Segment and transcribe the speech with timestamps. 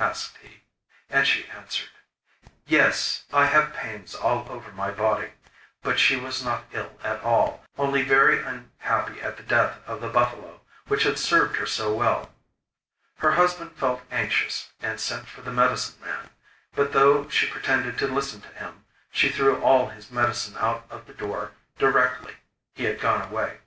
[0.00, 0.64] asked he.
[1.10, 1.90] And she answered:
[2.66, 5.34] 'Yes; I have pains all over my body.'
[5.80, 10.08] But she was not ill at all, only very unhappy at the death of the
[10.08, 12.34] buffalo which had served her so well.
[13.18, 16.30] Her husband felt anxious, and sent for the medicine man;
[16.74, 21.06] but though she pretended to listen to him, she threw all his medicine out of
[21.06, 22.34] the door directly
[22.74, 23.58] he had gone away.